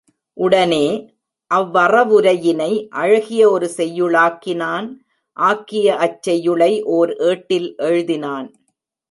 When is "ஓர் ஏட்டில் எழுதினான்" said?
6.83-8.49